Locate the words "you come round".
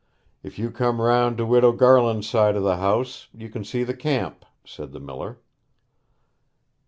0.57-1.37